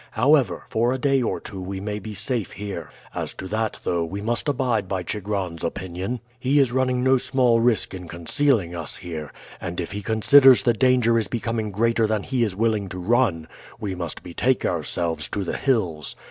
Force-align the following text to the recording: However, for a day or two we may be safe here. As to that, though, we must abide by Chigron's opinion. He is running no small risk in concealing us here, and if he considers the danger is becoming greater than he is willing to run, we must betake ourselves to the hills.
However, 0.13 0.63
for 0.67 0.91
a 0.91 0.97
day 0.97 1.21
or 1.21 1.39
two 1.39 1.61
we 1.61 1.79
may 1.79 1.99
be 1.99 2.15
safe 2.15 2.53
here. 2.53 2.89
As 3.13 3.35
to 3.35 3.47
that, 3.49 3.79
though, 3.83 4.03
we 4.03 4.19
must 4.19 4.49
abide 4.49 4.87
by 4.87 5.03
Chigron's 5.03 5.63
opinion. 5.63 6.21
He 6.39 6.57
is 6.57 6.71
running 6.71 7.03
no 7.03 7.17
small 7.17 7.59
risk 7.59 7.93
in 7.93 8.07
concealing 8.07 8.75
us 8.75 8.95
here, 8.97 9.31
and 9.61 9.79
if 9.79 9.91
he 9.91 10.01
considers 10.01 10.63
the 10.63 10.73
danger 10.73 11.19
is 11.19 11.27
becoming 11.27 11.69
greater 11.69 12.07
than 12.07 12.23
he 12.23 12.41
is 12.43 12.55
willing 12.55 12.89
to 12.89 12.97
run, 12.97 13.47
we 13.79 13.93
must 13.93 14.23
betake 14.23 14.65
ourselves 14.65 15.29
to 15.29 15.43
the 15.43 15.55
hills. 15.55 16.15